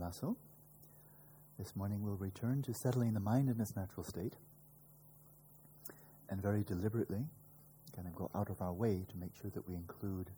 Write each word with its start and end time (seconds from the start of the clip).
Lasso. 0.00 0.36
This 1.58 1.74
morning 1.74 2.02
we'll 2.02 2.16
return 2.16 2.62
to 2.62 2.72
settling 2.72 3.14
the 3.14 3.20
mind 3.20 3.48
in 3.48 3.60
its 3.60 3.74
natural 3.74 4.04
state 4.04 4.34
and 6.28 6.40
very 6.40 6.62
deliberately 6.62 7.24
kind 7.94 8.06
of 8.06 8.14
go 8.14 8.30
out 8.34 8.48
of 8.48 8.62
our 8.62 8.72
way 8.72 9.04
to 9.10 9.16
make 9.16 9.34
sure 9.34 9.50
that 9.50 9.68
we 9.68 9.74
include 9.74 10.30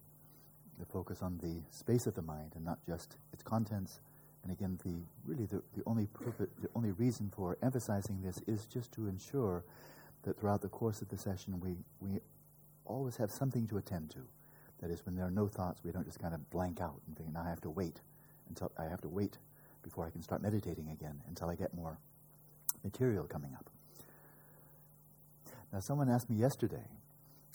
the 0.79 0.87
focus 0.87 1.21
on 1.21 1.39
the 1.39 1.61
space 1.71 2.07
of 2.07 2.15
the 2.15 2.23
mind 2.23 2.53
and 2.55 2.65
not 2.65 2.79
just 2.87 3.17
its 3.33 3.43
contents. 3.43 4.01
And 4.43 4.51
again, 4.51 4.79
the 4.83 4.95
really 5.27 5.45
the, 5.45 5.63
the 5.77 5.83
only 5.85 6.07
purpose, 6.07 6.49
the 6.63 6.71
only 6.75 6.93
reason 6.93 7.31
for 7.31 7.59
emphasizing 7.63 8.23
this 8.23 8.41
is 8.47 8.65
just 8.65 8.93
to 8.93 9.09
ensure 9.09 9.63
that 10.23 10.41
throughout 10.41 10.63
the 10.63 10.69
course 10.69 11.03
of 11.03 11.09
the 11.09 11.19
session 11.19 11.61
we, 11.61 11.77
we 12.01 12.21
always 12.87 13.17
have 13.17 13.31
something 13.31 13.67
to 13.69 13.77
attend 13.77 14.11
to. 14.11 14.21
That 14.81 14.91
is, 14.91 15.05
when 15.05 15.17
there 15.17 15.27
are 15.27 15.31
no 15.31 15.47
thoughts, 15.47 15.83
we 15.85 15.93
don't 15.93 16.07
just 16.07 16.19
kind 16.19 16.33
of 16.33 16.49
blank 16.49 16.81
out 16.81 17.03
and 17.07 17.17
think, 17.17 17.37
I 17.37 17.47
have 17.47 17.61
to 17.63 17.71
wait 17.71 18.01
until 18.49 18.73
I 18.79 18.85
have 18.85 19.03
to 19.03 19.09
wait 19.09 19.37
before 19.83 20.07
I 20.07 20.11
can 20.11 20.23
start 20.23 20.43
meditating 20.43 20.89
again 20.91 21.21
until 21.29 21.49
I 21.49 21.55
get 21.55 21.75
more 21.75 21.99
material 22.85 23.25
coming 23.25 23.55
up. 23.55 23.71
Now, 25.73 25.81
someone 25.81 26.09
asked 26.09 26.29
me 26.29 26.37
yesterday, 26.37 26.85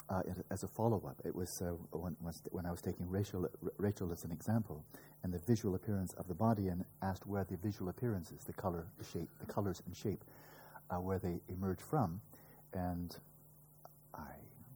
uh, 0.10 0.22
as 0.52 0.64
a 0.64 0.68
follow-up, 0.68 1.22
it 1.26 1.36
was 1.36 1.50
uh, 1.62 1.72
when, 1.98 2.16
when, 2.52 2.66
I 2.66 2.72
was 2.72 2.82
taking 2.82 3.10
Rachel, 3.10 3.50
Rachel 3.78 4.12
as 4.12 4.24
an 4.24 4.32
example, 4.32 4.86
and 5.24 5.34
the 5.34 5.40
visual 5.40 5.76
appearance 5.76 6.14
of 6.14 6.28
the 6.28 6.36
body, 6.36 6.68
and 6.68 6.86
asked 7.02 7.26
where 7.26 7.44
the 7.44 7.58
visual 7.58 7.90
appearances, 7.90 8.44
the 8.46 8.54
color, 8.54 8.86
the 9.00 9.04
shape, 9.04 9.30
the 9.40 9.52
colors 9.52 9.82
and 9.86 9.96
shape, 9.96 10.24
uh, 10.92 10.98
where 10.98 11.18
they 11.18 11.40
emerge 11.50 11.80
from, 11.82 12.22
and 12.74 13.18
I, 14.14 14.20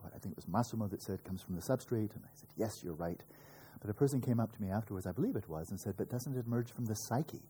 I 0.03 0.17
think 0.17 0.33
it 0.33 0.35
was 0.35 0.47
Massimo 0.47 0.87
that 0.87 1.01
said 1.01 1.23
comes 1.23 1.41
from 1.41 1.55
the 1.55 1.61
substrate, 1.61 2.15
and 2.15 2.23
I 2.25 2.33
said 2.33 2.49
yes, 2.57 2.81
you're 2.83 2.93
right. 2.93 3.21
But 3.81 3.89
a 3.89 3.93
person 3.93 4.19
came 4.21 4.39
up 4.39 4.53
to 4.55 4.61
me 4.61 4.69
afterwards, 4.69 5.07
I 5.07 5.11
believe 5.11 5.35
it 5.35 5.47
was, 5.47 5.69
and 5.69 5.79
said, 5.79 5.95
but 5.97 6.09
doesn't 6.09 6.35
it 6.35 6.45
emerge 6.45 6.71
from 6.71 6.85
the 6.85 6.95
psyche? 6.95 7.41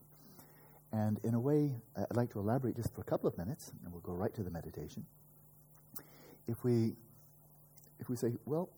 And 0.91 1.19
in 1.23 1.33
a 1.33 1.39
way, 1.39 1.71
I'd 1.95 2.15
like 2.15 2.31
to 2.33 2.39
elaborate 2.39 2.75
just 2.75 2.93
for 2.93 3.01
a 3.01 3.03
couple 3.03 3.27
of 3.27 3.37
minutes, 3.37 3.71
and 3.83 3.91
we'll 3.91 4.01
go 4.01 4.13
right 4.13 4.33
to 4.35 4.43
the 4.43 4.51
meditation. 4.51 5.05
If 6.47 6.63
we, 6.63 6.93
if 7.99 8.09
we 8.09 8.15
say, 8.15 8.33
well, 8.45 8.69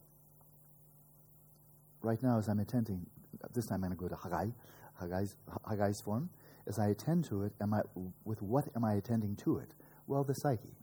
right 2.02 2.22
now 2.22 2.38
as 2.38 2.48
I'm 2.48 2.60
attending, 2.60 3.06
this 3.54 3.66
time 3.66 3.84
I'm 3.84 3.94
going 3.94 3.98
to 3.98 3.98
go 3.98 4.08
to 4.08 4.16
Hagai, 4.16 4.54
Hagai's, 5.02 5.36
Hagai's 5.66 6.02
form. 6.02 6.30
As 6.68 6.78
I 6.78 6.90
attend 6.90 7.26
to 7.26 7.44
it, 7.44 7.54
am 7.60 7.74
I, 7.74 7.82
with 8.24 8.42
what 8.42 8.66
am 8.76 8.86
I 8.86 8.94
attending 8.94 9.36
to 9.38 9.58
it? 9.58 9.74
Well, 10.08 10.24
the 10.24 10.36
psyche. 10.36 10.76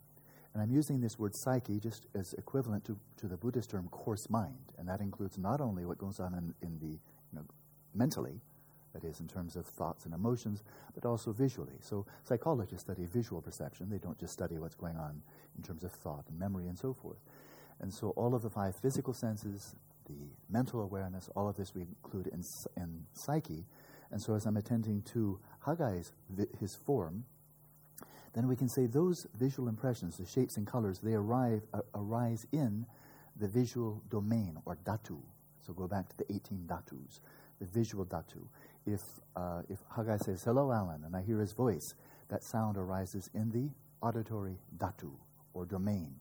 And 0.54 0.62
I'm 0.62 0.70
using 0.70 1.00
this 1.00 1.18
word 1.18 1.32
psyche 1.34 1.78
just 1.78 2.06
as 2.14 2.34
equivalent 2.34 2.84
to, 2.86 2.98
to 3.18 3.28
the 3.28 3.36
Buddhist 3.36 3.70
term 3.70 3.88
coarse 3.88 4.28
mind. 4.30 4.72
And 4.78 4.88
that 4.88 5.00
includes 5.00 5.38
not 5.38 5.60
only 5.60 5.84
what 5.84 5.98
goes 5.98 6.20
on 6.20 6.34
in, 6.34 6.54
in 6.66 6.78
the, 6.78 6.92
you 6.96 7.34
know, 7.34 7.44
mentally, 7.94 8.40
that 8.94 9.04
is, 9.04 9.20
in 9.20 9.28
terms 9.28 9.56
of 9.56 9.66
thoughts 9.66 10.04
and 10.04 10.14
emotions, 10.14 10.62
but 10.94 11.04
also 11.04 11.32
visually. 11.32 11.74
So 11.80 12.06
psychologists 12.24 12.84
study 12.84 13.06
visual 13.06 13.40
perception. 13.40 13.90
They 13.90 13.98
don't 13.98 14.18
just 14.18 14.32
study 14.32 14.58
what's 14.58 14.74
going 14.74 14.96
on 14.96 15.22
in 15.56 15.62
terms 15.62 15.84
of 15.84 15.92
thought 15.92 16.24
and 16.28 16.38
memory 16.38 16.66
and 16.66 16.78
so 16.78 16.94
forth. 16.94 17.18
And 17.80 17.92
so 17.92 18.10
all 18.10 18.34
of 18.34 18.42
the 18.42 18.50
five 18.50 18.74
physical 18.76 19.12
senses, 19.12 19.76
the 20.06 20.28
mental 20.50 20.80
awareness, 20.80 21.28
all 21.36 21.48
of 21.48 21.56
this 21.56 21.74
we 21.74 21.82
include 21.82 22.28
in, 22.28 22.42
in 22.76 23.04
psyche. 23.12 23.66
And 24.10 24.20
so 24.20 24.34
as 24.34 24.46
I'm 24.46 24.56
attending 24.56 25.02
to 25.12 25.38
Hagai's, 25.64 26.12
his 26.58 26.74
form, 26.74 27.24
then 28.34 28.48
we 28.48 28.56
can 28.56 28.68
say 28.68 28.86
those 28.86 29.26
visual 29.38 29.68
impressions, 29.68 30.16
the 30.16 30.26
shapes 30.26 30.56
and 30.56 30.66
colors, 30.66 30.98
they 31.00 31.14
arrive, 31.14 31.62
uh, 31.72 31.80
arise 31.94 32.46
in 32.52 32.86
the 33.38 33.48
visual 33.48 34.02
domain 34.10 34.58
or 34.64 34.76
dhatu. 34.84 35.18
So 35.66 35.72
go 35.72 35.86
back 35.86 36.08
to 36.10 36.16
the 36.16 36.24
18 36.32 36.66
dhatus, 36.66 37.20
the 37.60 37.66
visual 37.66 38.04
dhatu. 38.04 38.46
If, 38.86 39.02
uh, 39.36 39.62
if 39.68 39.78
Hagai 39.94 40.22
says, 40.24 40.42
Hello, 40.44 40.72
Alan, 40.72 41.04
and 41.04 41.14
I 41.16 41.22
hear 41.22 41.40
his 41.40 41.52
voice, 41.52 41.94
that 42.28 42.42
sound 42.42 42.76
arises 42.76 43.30
in 43.34 43.50
the 43.50 43.70
auditory 44.00 44.58
dhatu 44.76 45.10
or 45.54 45.66
domain, 45.66 46.14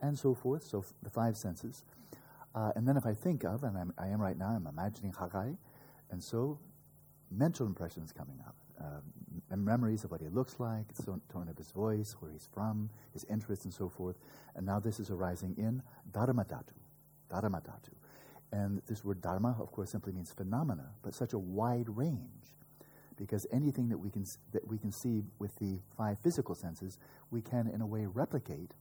and 0.00 0.18
so 0.18 0.34
forth. 0.34 0.64
So 0.64 0.80
f- 0.80 0.92
the 1.02 1.10
five 1.10 1.36
senses. 1.36 1.84
Uh, 2.54 2.72
and 2.74 2.88
then 2.88 2.96
if 2.96 3.04
I 3.04 3.12
think 3.12 3.44
of, 3.44 3.64
and 3.64 3.76
I'm, 3.76 3.92
I 3.98 4.08
am 4.08 4.20
right 4.20 4.38
now, 4.38 4.48
I'm 4.48 4.66
imagining 4.66 5.12
Hagai, 5.12 5.56
and 6.10 6.22
so 6.22 6.58
mental 7.30 7.66
impressions 7.66 8.12
coming 8.12 8.40
up. 8.46 8.54
Uh, 8.80 9.00
memories 9.54 10.02
of 10.02 10.10
what 10.10 10.20
he 10.20 10.28
looks 10.28 10.58
like, 10.58 10.92
the 10.94 11.04
tone 11.04 11.48
of 11.48 11.56
his 11.56 11.70
voice, 11.70 12.16
where 12.18 12.32
he's 12.32 12.48
from, 12.52 12.90
his 13.12 13.24
interests, 13.30 13.64
and 13.64 13.72
so 13.72 13.88
forth. 13.88 14.16
And 14.56 14.66
now 14.66 14.80
this 14.80 14.98
is 14.98 15.10
arising 15.10 15.54
in 15.56 15.82
Dharmadhatu. 16.10 16.72
Dharmadhatu. 17.30 17.92
And 18.52 18.82
this 18.88 19.04
word 19.04 19.20
dharma, 19.20 19.56
of 19.60 19.70
course, 19.72 19.90
simply 19.90 20.12
means 20.12 20.32
phenomena, 20.32 20.90
but 21.02 21.14
such 21.14 21.32
a 21.32 21.38
wide 21.38 21.88
range. 21.88 22.54
Because 23.16 23.46
anything 23.52 23.88
that 23.88 23.98
we 23.98 24.10
can, 24.10 24.24
that 24.52 24.66
we 24.66 24.78
can 24.78 24.92
see 24.92 25.22
with 25.38 25.56
the 25.56 25.78
five 25.96 26.18
physical 26.18 26.54
senses, 26.54 26.98
we 27.30 27.40
can, 27.40 27.68
in 27.68 27.80
a 27.80 27.86
way, 27.86 28.06
replicate 28.06 28.72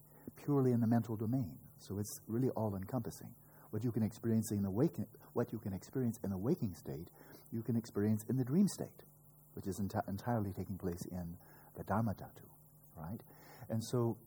purely 0.43 0.71
in 0.71 0.81
the 0.81 0.87
mental 0.87 1.15
domain. 1.15 1.57
So 1.79 1.99
it's 1.99 2.21
really 2.27 2.49
all 2.49 2.75
encompassing. 2.75 3.29
What 3.69 3.83
you 3.83 3.91
can 3.91 4.03
experience 4.03 4.51
in 4.51 4.61
the 4.61 4.69
waking, 4.69 5.07
what 5.33 5.51
you 5.51 5.59
can 5.59 5.73
experience 5.73 6.19
in 6.23 6.29
the 6.29 6.37
waking 6.37 6.73
state, 6.73 7.07
you 7.51 7.61
can 7.61 7.75
experience 7.75 8.25
in 8.29 8.37
the 8.37 8.43
dream 8.43 8.67
state 8.67 9.03
which 9.55 9.67
is 9.67 9.79
enti- 9.79 10.07
entirely 10.07 10.51
taking 10.51 10.77
place 10.77 11.05
in 11.11 11.37
the 11.75 11.83
Dharma 11.83 12.13
Dhatu, 12.13 12.45
right? 12.95 13.19
And 13.69 13.83
so, 13.83 14.17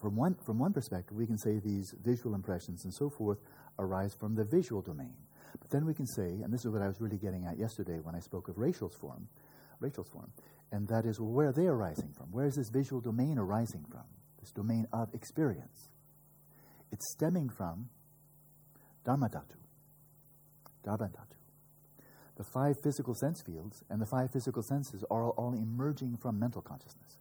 from 0.00 0.16
one, 0.16 0.36
from 0.44 0.58
one 0.58 0.72
perspective, 0.72 1.16
we 1.16 1.26
can 1.26 1.38
say 1.38 1.58
these 1.58 1.94
visual 2.04 2.34
impressions 2.34 2.84
and 2.84 2.94
so 2.94 3.10
forth 3.10 3.38
arise 3.78 4.14
from 4.14 4.34
the 4.34 4.44
visual 4.44 4.82
domain. 4.82 5.14
But 5.60 5.70
then 5.70 5.86
we 5.86 5.94
can 5.94 6.06
say, 6.06 6.40
and 6.42 6.52
this 6.52 6.64
is 6.64 6.70
what 6.70 6.82
I 6.82 6.86
was 6.86 7.00
really 7.00 7.18
getting 7.18 7.46
at 7.46 7.58
yesterday 7.58 7.98
when 8.02 8.14
I 8.14 8.20
spoke 8.20 8.48
of 8.48 8.58
Rachel's 8.58 8.94
form, 8.94 9.28
Rachel's 9.80 10.08
form, 10.08 10.30
and 10.72 10.86
that 10.88 11.04
is 11.06 11.20
well, 11.20 11.30
where 11.30 11.48
are 11.48 11.52
they 11.52 11.66
arising 11.66 12.12
from? 12.16 12.26
Where 12.30 12.46
is 12.46 12.54
this 12.54 12.68
visual 12.70 13.00
domain 13.00 13.38
arising 13.38 13.84
from? 13.90 14.04
This 14.40 14.52
domain 14.52 14.86
of 14.92 15.14
experience. 15.14 15.88
It's 16.92 17.12
stemming 17.12 17.48
from 17.50 17.88
Dharma 19.04 19.28
Dhatu. 19.28 19.56
The 22.36 22.44
five 22.44 22.78
physical 22.78 23.14
sense 23.14 23.40
fields 23.40 23.82
and 23.88 24.00
the 24.00 24.06
five 24.06 24.30
physical 24.30 24.62
senses 24.62 25.04
are 25.10 25.30
all 25.30 25.54
emerging 25.54 26.18
from 26.18 26.38
mental 26.38 26.60
consciousness. 26.60 27.18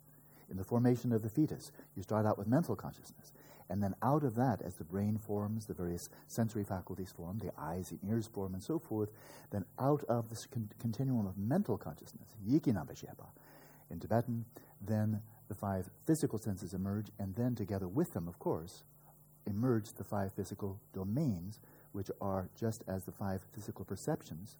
In 0.49 0.57
the 0.57 0.63
formation 0.63 1.11
of 1.11 1.21
the 1.21 1.29
fetus, 1.29 1.71
you 1.95 2.03
start 2.03 2.25
out 2.25 2.37
with 2.37 2.47
mental 2.47 2.75
consciousness. 2.75 3.31
And 3.69 3.81
then 3.81 3.95
out 4.03 4.23
of 4.23 4.35
that, 4.35 4.61
as 4.61 4.75
the 4.75 4.83
brain 4.83 5.17
forms, 5.17 5.65
the 5.65 5.73
various 5.73 6.09
sensory 6.27 6.63
faculties 6.63 7.11
form, 7.11 7.39
the 7.39 7.51
eyes, 7.57 7.91
and 7.91 7.99
ears 8.07 8.27
form, 8.27 8.53
and 8.53 8.61
so 8.61 8.77
forth, 8.77 9.09
then 9.51 9.65
out 9.79 10.03
of 10.03 10.29
this 10.29 10.45
con- 10.45 10.69
continuum 10.79 11.25
of 11.25 11.37
mental 11.37 11.77
consciousness, 11.77 12.35
yikinabhasheba, 12.47 13.25
in 13.89 13.99
Tibetan, 13.99 14.45
then 14.79 15.21
the 15.47 15.55
five 15.55 15.89
physical 16.05 16.37
senses 16.37 16.73
emerge, 16.73 17.07
and 17.17 17.35
then 17.35 17.55
together 17.55 17.87
with 17.87 18.13
them, 18.13 18.27
of 18.27 18.37
course, 18.37 18.83
emerge 19.47 19.93
the 19.93 20.03
five 20.03 20.33
physical 20.33 20.79
domains, 20.93 21.59
which 21.91 22.11
are 22.21 22.49
just 22.59 22.83
as 22.87 23.05
the 23.05 23.11
five 23.11 23.41
physical 23.53 23.85
perceptions 23.85 24.57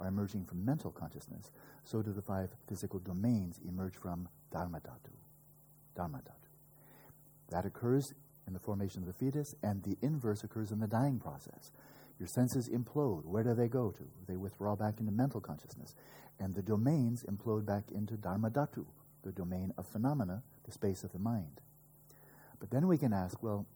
are 0.00 0.08
emerging 0.08 0.46
from 0.46 0.64
mental 0.64 0.90
consciousness, 0.90 1.50
so 1.84 2.02
do 2.02 2.12
the 2.12 2.22
five 2.22 2.50
physical 2.68 2.98
domains 2.98 3.60
emerge 3.66 3.94
from 3.94 4.28
Dharma 4.50 4.80
Dhatu. 4.80 5.12
Dharma 5.94 6.18
Dhatu. 6.18 6.48
That 7.50 7.66
occurs 7.66 8.14
in 8.46 8.54
the 8.54 8.60
formation 8.60 9.02
of 9.02 9.06
the 9.06 9.12
fetus, 9.12 9.54
and 9.62 9.82
the 9.82 9.96
inverse 10.02 10.42
occurs 10.42 10.72
in 10.72 10.80
the 10.80 10.86
dying 10.86 11.18
process. 11.18 11.70
Your 12.18 12.28
senses 12.28 12.68
implode. 12.68 13.24
Where 13.24 13.42
do 13.42 13.54
they 13.54 13.68
go 13.68 13.90
to? 13.90 14.04
They 14.26 14.36
withdraw 14.36 14.76
back 14.76 15.00
into 15.00 15.12
mental 15.12 15.40
consciousness. 15.40 15.94
And 16.38 16.54
the 16.54 16.62
domains 16.62 17.24
implode 17.24 17.66
back 17.66 17.84
into 17.90 18.16
Dharma 18.16 18.50
Dhatu, 18.50 18.86
the 19.22 19.32
domain 19.32 19.72
of 19.78 19.86
phenomena, 19.86 20.42
the 20.64 20.72
space 20.72 21.04
of 21.04 21.12
the 21.12 21.18
mind. 21.18 21.60
But 22.58 22.70
then 22.70 22.86
we 22.86 22.98
can 22.98 23.12
ask, 23.12 23.42
well, 23.42 23.66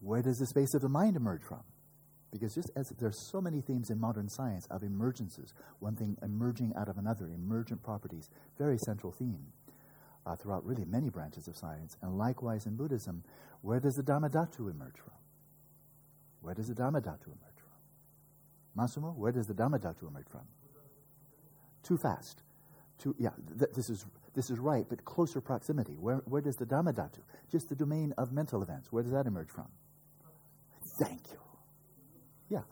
where 0.00 0.22
does 0.22 0.38
the 0.38 0.46
space 0.46 0.74
of 0.74 0.82
the 0.82 0.88
mind 0.88 1.16
emerge 1.16 1.42
from? 1.42 1.62
Because 2.32 2.54
just 2.54 2.70
as 2.74 2.88
there's 2.98 3.20
so 3.30 3.40
many 3.42 3.60
themes 3.60 3.90
in 3.90 4.00
modern 4.00 4.28
science 4.28 4.66
of 4.70 4.80
emergences, 4.80 5.52
one 5.80 5.94
thing 5.94 6.16
emerging 6.22 6.72
out 6.76 6.88
of 6.88 6.96
another, 6.96 7.26
emergent 7.26 7.82
properties, 7.82 8.30
very 8.58 8.78
central 8.78 9.12
theme 9.12 9.52
uh, 10.26 10.34
throughout 10.34 10.64
really 10.64 10.86
many 10.86 11.10
branches 11.10 11.46
of 11.46 11.56
science. 11.56 11.96
And 12.00 12.16
likewise 12.16 12.64
in 12.64 12.76
Buddhism, 12.76 13.22
where 13.60 13.80
does 13.80 13.94
the 13.94 14.02
Dharmadhatu 14.02 14.70
emerge 14.70 14.96
from? 14.96 15.12
Where 16.40 16.54
does 16.54 16.68
the 16.68 16.74
Dharmadhatu 16.74 17.26
emerge 17.26 17.58
from? 17.58 17.78
Massimo, 18.74 19.10
where 19.10 19.32
does 19.32 19.46
the 19.46 19.54
Dharmadhatu 19.54 20.08
emerge 20.08 20.28
from? 20.30 20.46
Too 21.82 21.98
fast. 21.98 22.42
Too, 22.98 23.14
yeah, 23.18 23.30
th- 23.58 23.72
this 23.74 23.90
is 23.90 24.06
this 24.34 24.48
is 24.48 24.58
right, 24.58 24.86
but 24.88 25.04
closer 25.04 25.42
proximity. 25.42 25.92
Where, 25.98 26.22
where 26.24 26.40
does 26.40 26.56
the 26.56 26.64
Dharmadhatu, 26.64 27.18
just 27.50 27.68
the 27.68 27.74
domain 27.74 28.14
of 28.16 28.32
mental 28.32 28.62
events, 28.62 28.90
where 28.90 29.02
does 29.02 29.12
that 29.12 29.26
emerge 29.26 29.50
from? 29.50 29.68
Thank 30.98 31.20
you. 31.30 31.41
Yeah. 32.52 32.64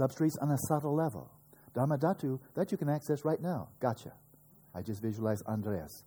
Substrates 0.00 0.36
on 0.40 0.50
a 0.50 0.58
subtle 0.68 0.94
level. 0.94 1.30
Dharmadhatu, 1.74 2.38
that 2.54 2.70
you 2.70 2.78
can 2.78 2.88
access 2.88 3.24
right 3.24 3.40
now. 3.42 3.68
Gotcha. 3.80 4.12
I 4.74 4.80
just 4.82 5.02
visualize 5.02 5.42
Andreas. 5.42 6.04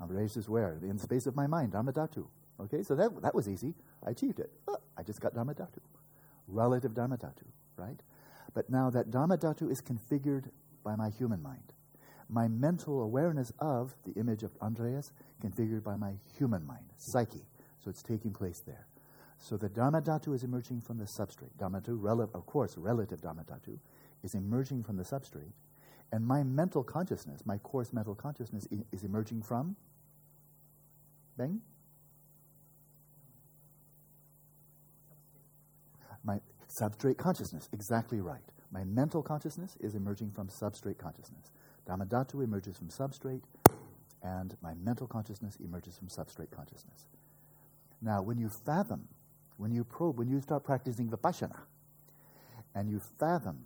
Andreas 0.00 0.36
is 0.36 0.48
where? 0.48 0.78
In 0.82 0.96
the 0.96 1.02
space 1.02 1.26
of 1.26 1.36
my 1.36 1.46
mind, 1.46 1.72
Dharmadhatu. 1.72 2.26
Okay, 2.58 2.82
so 2.82 2.94
that, 2.96 3.10
that 3.22 3.34
was 3.34 3.48
easy. 3.48 3.74
I 4.06 4.10
achieved 4.10 4.40
it. 4.40 4.50
Oh, 4.66 4.78
I 4.98 5.02
just 5.02 5.20
got 5.20 5.34
Dharmadhatu. 5.34 5.80
Relative 6.48 6.92
Dharmadhatu, 6.92 7.46
right? 7.76 8.00
But 8.54 8.68
now 8.68 8.90
that 8.90 9.10
Dharmadhatu 9.10 9.70
is 9.70 9.80
configured 9.80 10.50
by 10.82 10.96
my 10.96 11.10
human 11.10 11.42
mind. 11.42 11.72
my 12.28 12.48
mental 12.48 13.02
awareness 13.02 13.52
of 13.58 13.94
the 14.04 14.12
image 14.18 14.42
of 14.42 14.50
Andreas 14.60 15.12
configured 15.42 15.82
by 15.82 15.96
my 15.96 16.14
human 16.36 16.66
mind, 16.66 16.84
psyche. 16.96 17.46
So 17.82 17.90
it's 17.90 18.02
taking 18.02 18.32
place 18.32 18.62
there. 18.66 18.86
So 19.38 19.56
the 19.56 19.68
Dharma 19.68 20.02
is 20.28 20.42
emerging 20.42 20.80
from 20.80 20.98
the 20.98 21.04
substrate. 21.04 21.56
Dharma 21.58 21.82
rel- 21.86 22.20
of 22.20 22.46
course, 22.46 22.76
relative 22.76 23.20
Dharma 23.20 23.44
is 24.22 24.34
emerging 24.34 24.82
from 24.82 24.96
the 24.96 25.04
substrate. 25.04 25.52
And 26.12 26.26
my 26.26 26.42
mental 26.42 26.82
consciousness, 26.82 27.44
my 27.44 27.58
coarse 27.58 27.92
mental 27.92 28.14
consciousness, 28.14 28.66
I- 28.72 28.84
is 28.92 29.04
emerging 29.04 29.42
from? 29.42 29.76
Bang? 31.36 31.60
My 36.24 36.40
substrate 36.80 37.18
consciousness, 37.18 37.68
exactly 37.72 38.20
right. 38.20 38.42
My 38.72 38.84
mental 38.84 39.22
consciousness 39.22 39.76
is 39.80 39.94
emerging 39.94 40.32
from 40.32 40.48
substrate 40.48 40.98
consciousness. 40.98 41.50
Dharmadhatu 41.86 42.42
emerges 42.42 42.76
from 42.76 42.88
substrate, 42.88 43.42
and 44.22 44.56
my 44.60 44.74
mental 44.74 45.06
consciousness 45.06 45.56
emerges 45.56 45.96
from 45.96 46.08
substrate 46.08 46.50
consciousness. 46.50 47.06
Now, 48.02 48.22
when 48.22 48.38
you 48.38 48.48
fathom, 48.48 49.08
when 49.56 49.72
you 49.72 49.84
probe, 49.84 50.18
when 50.18 50.28
you 50.28 50.40
start 50.40 50.64
practicing 50.64 51.08
vipassana, 51.08 51.58
and 52.74 52.90
you 52.90 53.00
fathom, 53.18 53.64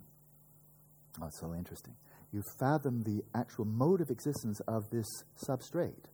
oh, 1.21 1.27
it's 1.27 1.39
so 1.39 1.53
interesting, 1.53 1.95
you 2.31 2.41
fathom 2.59 3.03
the 3.03 3.23
actual 3.35 3.65
mode 3.65 4.01
of 4.01 4.09
existence 4.09 4.61
of 4.67 4.89
this 4.89 5.05
substrate, 5.47 6.05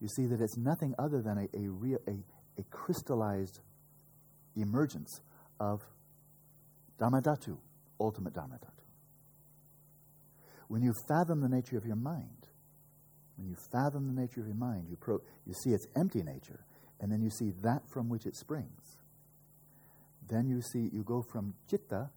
you 0.00 0.08
see 0.08 0.26
that 0.26 0.40
it's 0.40 0.58
nothing 0.58 0.94
other 0.98 1.22
than 1.22 1.38
a, 1.38 1.56
a, 1.56 1.68
real, 1.68 1.98
a, 2.06 2.60
a 2.60 2.64
crystallized 2.70 3.60
emergence 4.56 5.20
of 5.58 5.80
Dharmadhatu, 7.00 7.56
ultimate 7.98 8.34
Dharmadhatu. 8.34 8.70
When 10.68 10.82
you 10.82 10.92
fathom 11.08 11.40
the 11.40 11.48
nature 11.48 11.78
of 11.78 11.86
your 11.86 11.96
mind, 11.96 12.48
when 13.36 13.48
you 13.48 13.56
fathom 13.72 14.14
the 14.14 14.20
nature 14.20 14.40
of 14.40 14.46
your 14.46 14.56
mind, 14.56 14.86
you, 14.88 14.96
pro- 14.96 15.22
you 15.46 15.54
see 15.54 15.70
its 15.70 15.86
empty 15.94 16.22
nature, 16.22 16.64
and 17.00 17.10
then 17.12 17.20
you 17.22 17.30
see 17.30 17.52
that 17.62 17.88
from 17.88 18.08
which 18.08 18.26
it 18.26 18.34
springs. 18.36 18.98
Then 20.28 20.48
you 20.48 20.60
see, 20.60 20.90
you 20.92 21.02
go 21.02 21.22
from 21.22 21.54
chitta, 21.70 22.10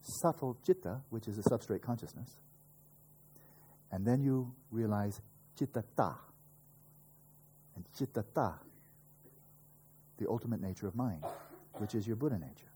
subtle 0.00 0.56
chitta, 0.64 1.00
which 1.10 1.28
is 1.28 1.38
a 1.38 1.42
substrate 1.42 1.82
consciousness, 1.82 2.40
and 3.92 4.06
then 4.06 4.22
you 4.22 4.54
realize 4.70 5.20
chitta-ta, 5.58 6.18
and 7.74 7.84
chitta-ta, 7.98 8.54
the 10.18 10.28
ultimate 10.28 10.60
nature 10.60 10.86
of 10.86 10.94
mind, 10.94 11.24
which 11.74 11.94
is 11.94 12.06
your 12.06 12.16
Buddha 12.16 12.38
nature. 12.38 12.70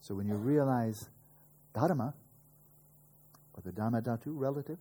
So 0.00 0.14
when 0.14 0.26
you 0.26 0.34
realize 0.34 1.08
Dharma, 1.74 2.14
or 3.54 3.62
the 3.64 3.72
Dharma 3.72 4.00
Dhatu 4.00 4.28
relative, 4.28 4.78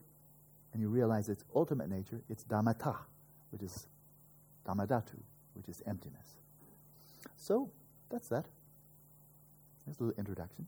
and 0.73 0.81
you 0.81 0.89
realize 0.89 1.29
its 1.29 1.43
ultimate 1.53 1.89
nature, 1.89 2.21
it's 2.29 2.43
Dharmata, 2.43 2.95
which 3.51 3.61
is 3.61 3.87
Dharmadhatu, 4.67 5.19
which 5.53 5.67
is 5.69 5.81
emptiness. 5.85 6.39
So 7.37 7.71
that's 8.09 8.27
that. 8.29 8.45
There's 9.85 9.99
a 9.99 10.03
little 10.03 10.19
introduction. 10.19 10.67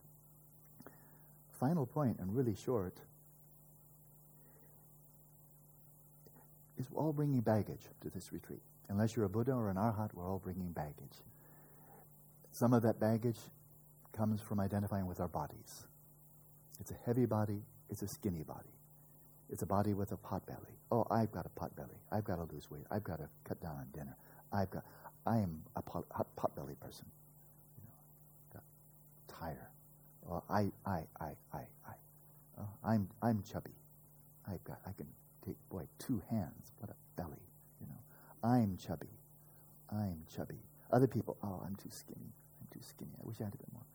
Final 1.51 1.86
point, 1.86 2.18
and 2.19 2.36
really 2.36 2.56
short, 2.56 2.98
is 6.78 6.90
we're 6.92 7.01
all 7.01 7.13
bringing 7.13 7.42
baggage 7.42 7.81
to 8.01 8.10
this 8.10 8.34
retreat. 8.34 8.62
Unless 8.90 9.16
you're 9.16 9.25
a 9.25 9.30
Buddha 9.30 9.54
or 9.54 9.69
an 9.69 9.78
Arhat, 9.78 10.13
we're 10.13 10.28
all 10.28 10.39
bringing 10.39 10.72
baggage. 10.72 11.24
Some 12.51 12.74
of 12.74 12.81
that 12.84 13.00
baggage 13.00 13.39
comes 14.12 14.42
from 14.42 14.60
identifying 14.60 15.06
with 15.06 15.19
our 15.19 15.28
bodies. 15.28 15.88
It's 16.80 16.92
a 16.92 16.98
heavy 17.06 17.25
body, 17.25 17.62
it's 17.89 18.01
a 18.01 18.07
skinny 18.07 18.44
body. 18.44 18.74
It's 19.54 19.62
a 19.62 19.68
body 19.68 19.94
with 19.94 20.12
a 20.12 20.18
pot 20.18 20.44
belly. 20.48 20.80
Oh, 20.92 21.06
I've 21.12 21.32
got 21.32 21.46
a 21.46 21.50
pot 21.50 21.76
belly. 21.76 22.02
I've 22.12 22.24
got 22.24 22.38
to 22.38 22.52
lose 22.52 22.72
weight. 22.72 22.88
I've 22.90 23.04
got 23.04 23.20
to 23.20 23.30
cut 23.44 23.62
down 23.62 23.76
on 23.78 23.86
dinner. 23.94 24.18
I've 24.52 24.72
got, 24.72 24.84
I 25.28 25.38
am 25.38 25.62
a 25.76 25.82
pot, 25.84 26.06
pot 26.36 26.56
belly 26.56 26.74
person. 26.82 27.06
You 27.78 27.84
know, 28.56 28.62
tire. 29.28 29.70
Oh, 30.28 30.42
I, 30.50 30.72
I, 30.88 31.04
I, 31.22 31.30
I, 31.54 31.60
I. 31.88 31.94
Oh, 32.60 32.68
I'm, 32.84 33.08
I'm 33.22 33.44
chubby. 33.44 33.76
I've 34.52 34.64
got, 34.64 34.80
I 34.88 34.92
can 34.94 35.06
take, 35.46 35.58
boy, 35.70 35.84
two 36.00 36.20
hands. 36.32 36.72
What 36.80 36.90
a 36.90 36.96
belly. 37.16 37.46
You 37.80 37.86
know, 37.86 38.00
I'm 38.44 38.76
chubby. 38.76 39.20
I'm 39.92 40.26
chubby. 40.36 40.64
Other 40.92 41.06
people, 41.06 41.38
oh, 41.44 41.62
I'm 41.64 41.76
too 41.76 41.92
skinny. 41.92 42.34
I'm 42.60 42.68
too 42.74 42.84
skinny. 42.84 43.12
I 43.22 43.28
wish 43.28 43.40
I 43.40 43.44
had 43.44 43.54
a 43.54 43.58
bit 43.58 43.72
more. 43.72 43.86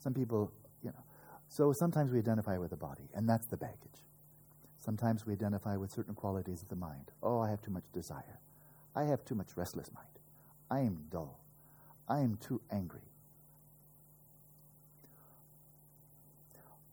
Some 0.00 0.12
people, 0.12 0.50
you 0.82 0.90
know. 0.90 1.04
So 1.46 1.72
sometimes 1.72 2.10
we 2.10 2.18
identify 2.18 2.58
with 2.58 2.70
the 2.70 2.76
body, 2.76 3.08
and 3.14 3.28
that's 3.28 3.46
the 3.46 3.56
baggage. 3.56 4.07
Sometimes 4.78 5.26
we 5.26 5.32
identify 5.32 5.76
with 5.76 5.90
certain 5.90 6.14
qualities 6.14 6.62
of 6.62 6.68
the 6.68 6.76
mind. 6.76 7.10
Oh, 7.22 7.40
I 7.40 7.50
have 7.50 7.60
too 7.60 7.70
much 7.70 7.84
desire. 7.92 8.38
I 8.94 9.04
have 9.04 9.24
too 9.24 9.34
much 9.34 9.56
restless 9.56 9.90
mind. 9.92 10.06
I 10.70 10.80
am 10.80 11.04
dull. 11.10 11.38
I 12.08 12.20
am 12.20 12.38
too 12.40 12.60
angry. 12.70 13.02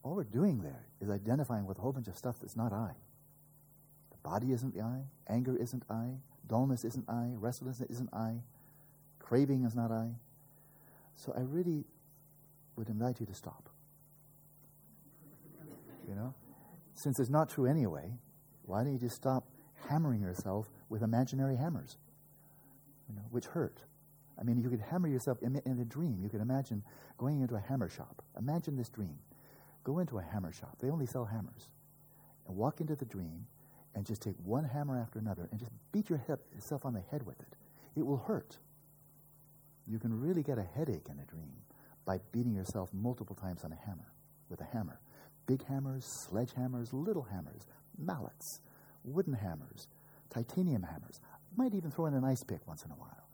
All 0.04 0.16
we're 0.16 0.24
doing 0.24 0.62
there 0.62 0.86
is 1.02 1.10
identifying 1.10 1.66
with 1.66 1.78
a 1.78 1.82
whole 1.82 1.92
bunch 1.92 2.08
of 2.08 2.18
stuff 2.18 2.38
that's 2.40 2.56
not 2.56 2.74
I. 2.74 2.92
The 4.12 4.18
body 4.30 4.52
isn't 4.52 4.76
the 4.76 4.82
I. 4.82 5.02
Anger 5.28 5.56
isn't 5.56 5.84
I. 5.90 6.18
Dullness 6.48 6.86
isn't 6.86 7.10
I. 7.10 7.32
Restlessness 7.36 7.90
isn't 7.90 8.14
I. 8.14 8.42
Craving 9.20 9.64
is 9.64 9.76
not 9.76 9.92
I. 9.92 10.10
So 11.16 11.34
I 11.36 11.42
really 11.42 11.86
would 12.76 12.90
invite 12.90 13.20
you 13.20 13.26
to 13.26 13.34
stop. 13.34 13.70
You 16.08 16.16
know? 16.16 16.34
Since 16.96 17.20
it's 17.20 17.30
not 17.30 17.50
true 17.50 17.66
anyway, 17.66 18.14
why 18.64 18.84
don't 18.84 18.94
you 18.94 19.00
just 19.00 19.16
stop 19.16 19.46
hammering 19.90 20.22
yourself 20.22 20.70
with 20.90 21.04
imaginary 21.04 21.58
hammers, 21.58 21.98
you 23.08 23.16
know, 23.16 23.22
which 23.30 23.46
hurt? 23.46 23.82
I 24.40 24.44
mean, 24.44 24.58
you 24.58 24.70
could 24.70 24.82
hammer 24.82 25.08
yourself 25.08 25.38
in, 25.42 25.62
in 25.66 25.80
a 25.80 25.86
dream. 25.86 26.20
You 26.22 26.30
could 26.30 26.42
imagine 26.42 26.84
going 27.18 27.42
into 27.42 27.56
a 27.56 27.60
hammer 27.60 27.90
shop. 27.90 28.24
Imagine 28.38 28.76
this 28.76 28.90
dream. 28.90 29.18
Go 29.84 30.00
into 30.00 30.18
a 30.18 30.22
hammer 30.24 30.52
shop. 30.52 30.78
They 30.82 30.90
only 30.90 31.06
sell 31.06 31.26
hammers. 31.26 31.70
And 32.48 32.58
walk 32.58 32.82
into 32.82 32.96
the 32.96 33.06
dream 33.06 33.46
and 33.94 34.06
just 34.06 34.22
take 34.22 34.36
one 34.44 34.66
hammer 34.66 34.98
after 34.98 35.20
another 35.20 35.48
and 35.52 35.60
just 35.60 35.72
beat 35.92 36.10
your 36.10 36.22
yourself 36.54 36.86
on 36.86 36.94
the 36.94 37.02
head 37.12 37.26
with 37.26 37.40
it. 37.40 37.56
It 37.96 38.06
will 38.06 38.18
hurt. 38.18 38.58
You 39.88 40.00
can 40.00 40.20
really 40.20 40.44
get 40.44 40.58
a 40.58 40.64
headache 40.64 41.08
in 41.10 41.20
a 41.20 41.26
dream 41.26 41.54
by 42.06 42.20
beating 42.32 42.54
yourself 42.54 42.90
multiple 42.94 43.36
times 43.36 43.64
on 43.64 43.72
a 43.72 43.76
hammer, 43.86 44.12
with 44.50 44.60
a 44.62 44.66
hammer. 44.66 45.00
Big 45.48 45.66
hammers, 45.66 46.28
sledgehammers, 46.32 46.92
little 46.92 47.24
hammers, 47.24 47.68
mallets, 47.98 48.62
wooden 49.04 49.34
hammers, 49.34 49.88
titanium 50.30 50.84
hammers. 50.84 51.20
Might 51.56 51.74
even 51.74 51.92
throw 51.92 52.08
in 52.08 52.14
an 52.14 52.24
ice 52.24 52.44
pick 52.44 52.68
once 52.68 52.84
in 52.84 52.92
a 52.92 52.96
while. 52.96 53.30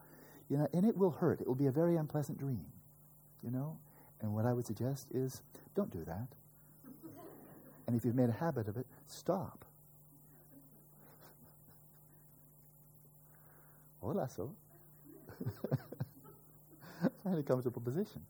You 0.50 0.58
know, 0.58 0.68
and 0.74 0.86
it 0.86 0.98
will 0.98 1.12
hurt. 1.12 1.42
It 1.42 1.48
will 1.48 1.56
be 1.56 1.68
a 1.68 1.72
very 1.72 1.96
unpleasant 1.96 2.38
dream. 2.38 2.66
You 3.42 3.52
know? 3.52 3.78
And 4.22 4.34
what 4.34 4.46
I 4.46 4.54
would 4.54 4.68
suggest 4.68 5.08
is 5.12 5.42
don't 5.76 5.92
do 5.92 6.04
that. 6.06 6.28
And 7.88 7.96
if 7.96 8.06
you've 8.06 8.16
made 8.16 8.30
a 8.30 8.34
habit 8.34 8.68
of 8.68 8.78
it, 8.78 8.86
stop. 9.08 9.66
Hola, 14.02 14.30
so. 14.30 14.54
Find 17.24 17.40
a 17.40 17.44
position. 17.80 18.22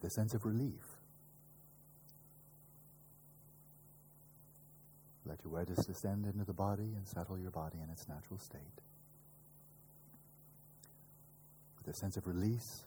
With 0.00 0.10
a 0.10 0.14
sense 0.14 0.32
of 0.34 0.46
relief. 0.46 0.98
Let 5.26 5.44
your 5.44 5.52
awareness 5.52 5.84
descend 5.84 6.24
into 6.24 6.44
the 6.44 6.54
body 6.54 6.94
and 6.96 7.06
settle 7.06 7.38
your 7.38 7.50
body 7.50 7.78
in 7.84 7.90
its 7.90 8.08
natural 8.08 8.38
state. 8.38 8.60
With 11.78 11.94
a 11.94 11.96
sense 11.96 12.16
of 12.16 12.26
release, 12.26 12.84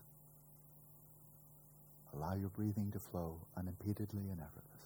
allow 2.13 2.33
your 2.33 2.49
breathing 2.49 2.91
to 2.91 2.99
flow 2.99 3.41
unimpededly 3.55 4.29
and 4.29 4.39
effortlessly. 4.39 4.79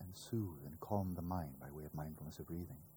And 0.00 0.16
soothe 0.16 0.64
and 0.66 0.80
calm 0.80 1.14
the 1.14 1.22
mind 1.22 1.60
by 1.60 1.70
way 1.70 1.84
of 1.84 1.94
mindfulness 1.94 2.38
of 2.38 2.46
breathing. 2.46 2.87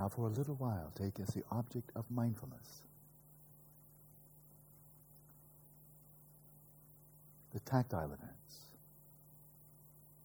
Now, 0.00 0.08
for 0.08 0.28
a 0.28 0.30
little 0.30 0.54
while, 0.54 0.90
take 0.94 1.20
as 1.20 1.28
the 1.34 1.44
object 1.50 1.92
of 1.94 2.10
mindfulness 2.10 2.84
the 7.52 7.60
tactile 7.60 8.06
events, 8.06 8.76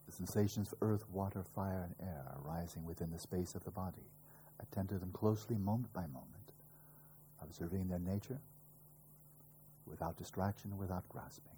the 0.05 0.13
sensations 0.13 0.71
of 0.71 0.77
earth, 0.81 1.03
water, 1.09 1.43
fire, 1.43 1.89
and 1.99 2.07
air 2.07 2.23
arising 2.45 2.85
within 2.85 3.11
the 3.11 3.19
space 3.19 3.53
of 3.53 3.65
the 3.65 3.71
body. 3.71 4.07
Attend 4.61 4.87
to 4.89 4.97
them 4.97 5.11
closely, 5.11 5.57
moment 5.57 5.91
by 5.91 6.07
moment, 6.07 6.53
observing 7.41 7.89
their 7.89 7.99
nature 7.99 8.39
without 9.85 10.15
distraction 10.15 10.77
without 10.77 11.03
grasping. 11.09 11.51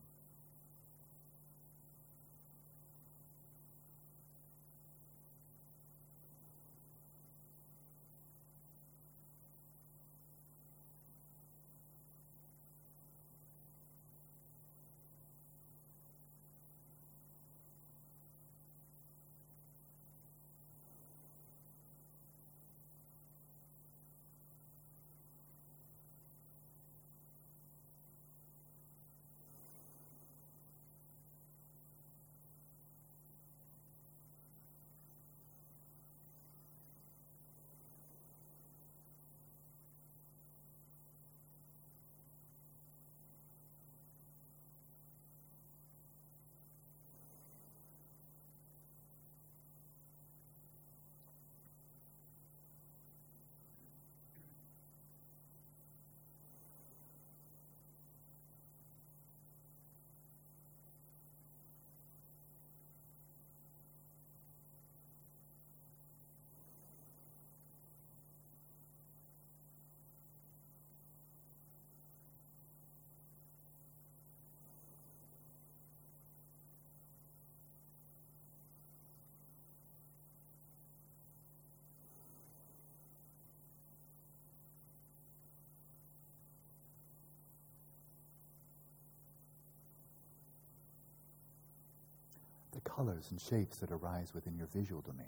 Colors 92.88 93.28
and 93.32 93.40
shapes 93.40 93.78
that 93.78 93.92
arise 93.92 94.34
within 94.34 94.56
your 94.56 94.68
visual 94.68 95.02
domain 95.02 95.28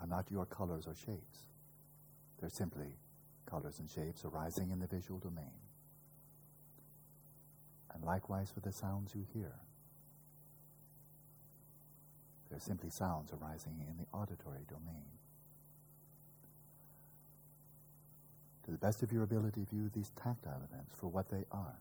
are 0.00 0.06
not 0.06 0.26
your 0.30 0.44
colors 0.44 0.86
or 0.86 0.94
shapes. 0.94 1.46
They're 2.40 2.50
simply 2.50 2.96
colors 3.46 3.78
and 3.78 3.88
shapes 3.88 4.24
arising 4.24 4.70
in 4.70 4.80
the 4.80 4.86
visual 4.86 5.20
domain. 5.20 5.60
And 7.94 8.02
likewise 8.02 8.50
for 8.50 8.60
the 8.60 8.72
sounds 8.72 9.14
you 9.14 9.24
hear. 9.32 9.52
They're 12.50 12.60
simply 12.60 12.90
sounds 12.90 13.32
arising 13.32 13.84
in 13.88 13.96
the 13.96 14.06
auditory 14.12 14.66
domain. 14.68 15.06
To 18.64 18.70
the 18.70 18.78
best 18.78 19.02
of 19.02 19.12
your 19.12 19.22
ability, 19.22 19.66
view 19.70 19.90
these 19.92 20.10
tactile 20.22 20.62
events 20.70 20.94
for 20.96 21.08
what 21.08 21.30
they 21.30 21.44
are 21.50 21.78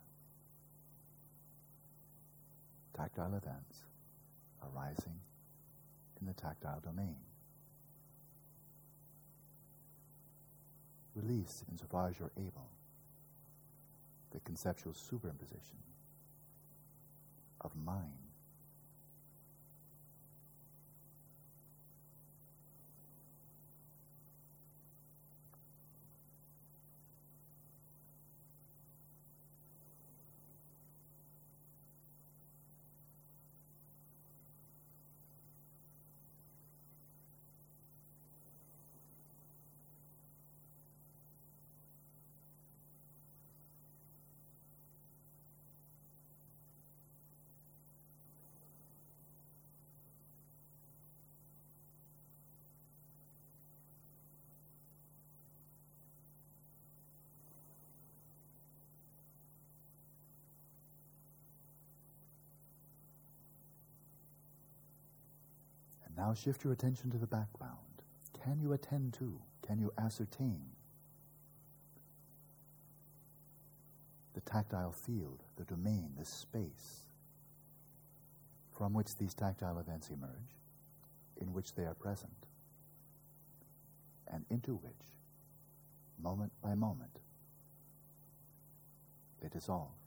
tactile 2.96 3.34
events 3.36 3.84
arising 4.64 5.20
in 6.20 6.28
the 6.28 6.34
tactile 6.34 6.80
domain. 6.84 7.18
Release, 11.16 11.64
insofar 11.70 12.10
as 12.10 12.16
you're 12.20 12.32
able, 12.38 12.70
the 14.32 14.40
conceptual 14.42 14.94
superimposition 14.94 15.82
of 17.60 17.76
mind 17.76 18.21
now 66.22 66.36
shift 66.36 66.64
your 66.64 66.72
attention 66.72 67.10
to 67.10 67.18
the 67.18 67.26
background. 67.26 67.78
Can 68.44 68.60
you 68.60 68.74
attend 68.74 69.14
to, 69.16 69.42
can 69.66 69.80
you 69.80 69.92
ascertain 69.98 70.62
the 74.36 74.42
tactile 74.42 74.92
field, 74.92 75.42
the 75.58 75.64
domain, 75.64 76.12
the 76.20 76.26
space 76.26 77.08
from 78.78 78.94
which 78.94 79.18
these 79.18 79.34
tactile 79.34 79.80
events 79.80 80.10
emerge, 80.10 80.60
in 81.42 81.54
which 81.54 81.74
they 81.74 81.86
are 81.86 81.96
present, 81.96 82.46
and 84.32 84.46
into 84.52 84.76
which, 84.76 84.94
moment 86.22 86.52
by 86.62 86.76
moment, 86.76 87.18
they 89.42 89.50
dissolve? 89.50 90.01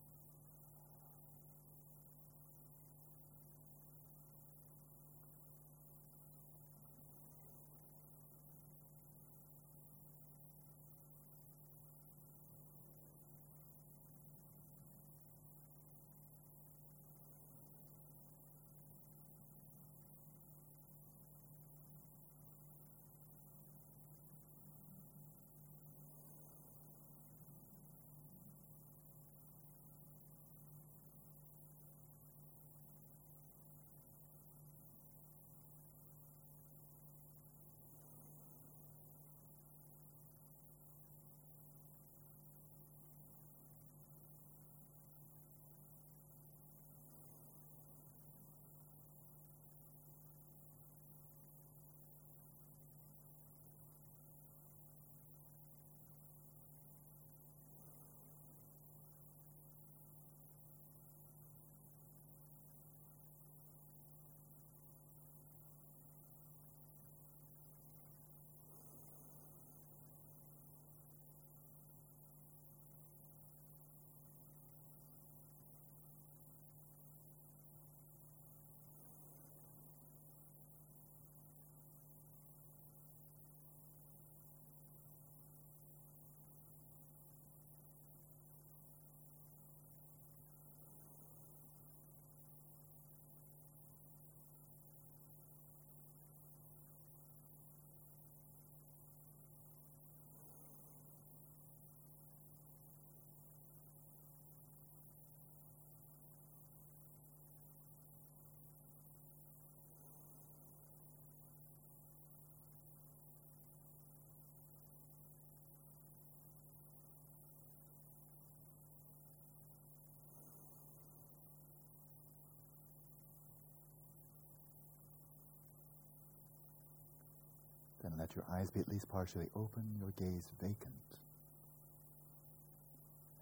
Then 128.04 128.12
let 128.18 128.36
your 128.36 128.44
eyes 128.52 128.70
be 128.70 128.80
at 128.80 128.88
least 128.88 129.08
partially 129.08 129.48
open, 129.56 129.96
your 129.98 130.10
gaze 130.10 130.46
vacant. 130.60 131.18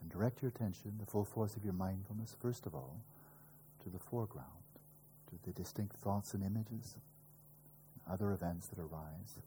And 0.00 0.08
direct 0.08 0.40
your 0.40 0.50
attention, 0.50 0.98
the 1.00 1.10
full 1.10 1.24
force 1.24 1.56
of 1.56 1.64
your 1.64 1.72
mindfulness, 1.72 2.36
first 2.40 2.64
of 2.64 2.74
all, 2.74 3.00
to 3.82 3.90
the 3.90 3.98
foreground, 3.98 4.46
to 5.30 5.34
the 5.44 5.52
distinct 5.52 5.96
thoughts 5.96 6.32
and 6.32 6.44
images, 6.44 6.96
and 7.92 8.14
other 8.14 8.32
events 8.32 8.68
that 8.68 8.78
arise 8.78 9.40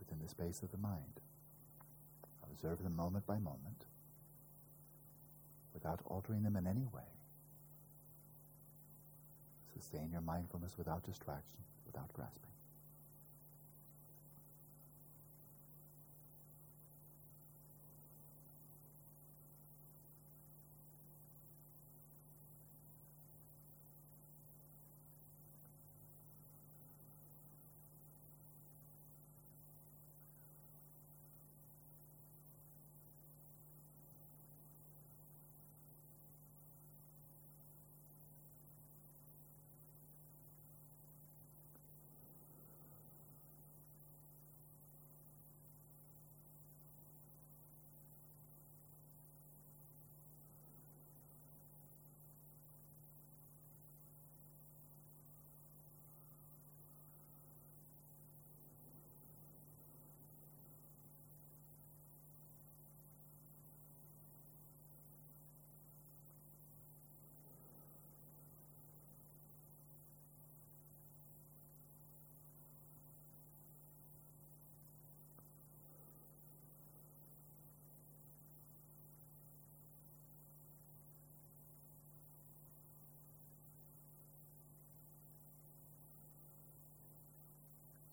within 0.00 0.18
the 0.20 0.28
space 0.28 0.60
of 0.60 0.72
the 0.72 0.78
mind. 0.78 1.20
Observe 2.50 2.82
them 2.82 2.96
moment 2.96 3.28
by 3.28 3.38
moment, 3.38 3.84
without 5.72 6.00
altering 6.04 6.42
them 6.42 6.56
in 6.56 6.66
any 6.66 6.86
way. 6.92 7.06
Sustain 9.72 10.10
your 10.10 10.20
mindfulness 10.22 10.76
without 10.76 11.04
distraction, 11.04 11.60
without 11.86 12.12
grasping. 12.12 12.47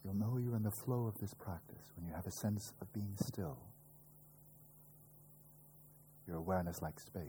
You'll 0.05 0.13
know 0.13 0.37
you're 0.37 0.55
in 0.55 0.61
the 0.61 0.69
flow 0.85 1.07
of 1.07 1.17
this 1.17 1.33
practice 1.33 1.91
when 1.95 2.05
you 2.05 2.13
have 2.13 2.27
a 2.27 2.31
sense 2.31 2.73
of 2.79 2.93
being 2.93 3.15
still. 3.25 3.57
Your 6.27 6.37
awareness 6.37 6.79
like 6.79 6.99
space. 6.99 7.23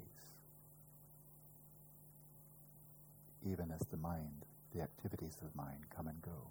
Even 3.43 3.71
as 3.71 3.81
the 3.91 3.97
mind, 3.97 4.45
the 4.75 4.83
activities 4.83 5.39
of 5.41 5.51
the 5.51 5.57
mind 5.57 5.87
come 5.95 6.07
and 6.07 6.21
go. 6.21 6.51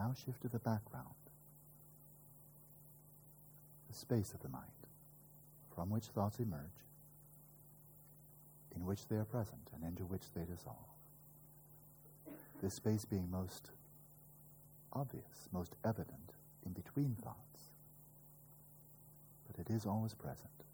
Now 0.00 0.14
shift 0.24 0.40
to 0.40 0.48
the 0.48 0.58
background, 0.58 1.06
the 3.86 3.94
space 3.94 4.32
of 4.32 4.40
the 4.40 4.48
mind, 4.48 4.64
from 5.74 5.90
which 5.90 6.04
thoughts 6.04 6.38
emerge, 6.38 6.80
in 8.74 8.86
which 8.86 9.06
they 9.08 9.16
are 9.16 9.26
present, 9.26 9.68
and 9.74 9.84
into 9.84 10.04
which 10.06 10.22
they 10.34 10.44
dissolve. 10.44 10.76
This 12.62 12.72
space 12.72 13.04
being 13.04 13.30
most 13.30 13.72
obvious, 14.90 15.48
most 15.52 15.76
evident 15.84 16.32
in 16.64 16.72
between 16.72 17.14
thoughts, 17.22 17.60
but 19.46 19.60
it 19.60 19.70
is 19.70 19.84
always 19.84 20.14
present. 20.14 20.64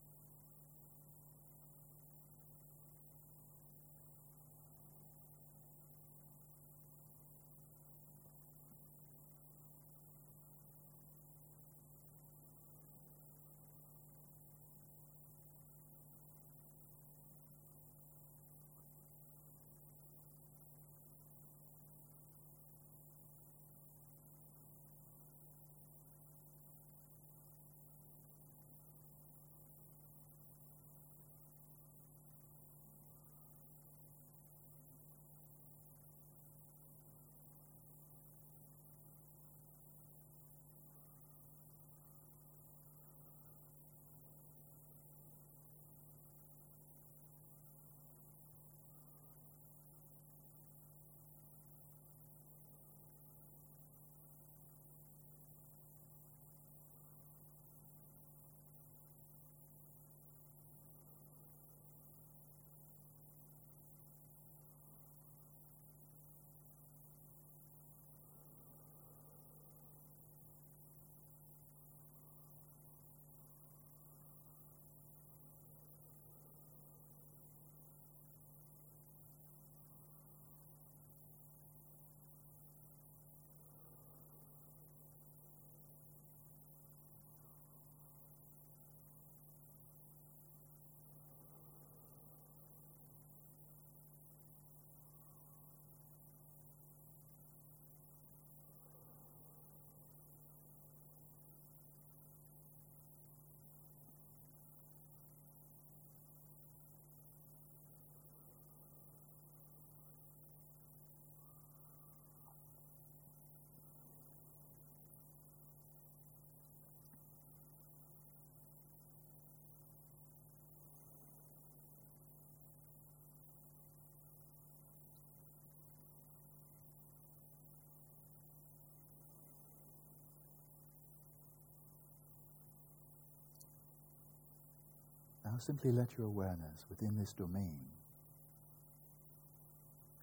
Now 135.56 135.60
simply 135.60 135.90
let 135.90 136.18
your 136.18 136.26
awareness 136.26 136.84
within 136.90 137.16
this 137.16 137.32
domain 137.32 137.78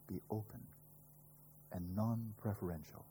be 0.06 0.22
open 0.30 0.60
and 1.72 1.96
non 1.96 2.36
preferential. 2.39 3.04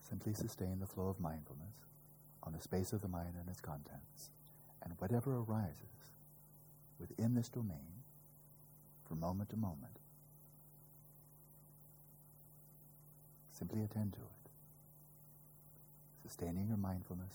Simply 0.00 0.34
sustain 0.34 0.80
the 0.80 0.88
flow 0.88 1.06
of 1.06 1.20
mindfulness 1.20 1.76
on 2.42 2.52
the 2.52 2.60
space 2.60 2.92
of 2.92 3.00
the 3.00 3.06
mind 3.06 3.36
and 3.38 3.48
its 3.48 3.60
contents, 3.60 4.30
and 4.82 4.94
whatever 4.98 5.36
arises 5.36 6.10
within 6.98 7.34
this 7.34 7.48
domain 7.48 8.02
from 9.06 9.20
moment 9.20 9.50
to 9.50 9.56
moment, 9.56 10.00
simply 13.52 13.84
attend 13.84 14.14
to 14.14 14.18
it 14.18 14.41
sustaining 16.22 16.68
your 16.68 16.76
mindfulness, 16.76 17.34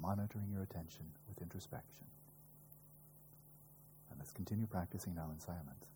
monitoring 0.00 0.50
your 0.52 0.62
attention 0.62 1.04
with 1.28 1.40
introspection. 1.40 2.06
And 4.10 4.18
let's 4.18 4.32
continue 4.32 4.66
practicing 4.66 5.14
now 5.14 5.30
in 5.32 5.40
silence. 5.40 5.93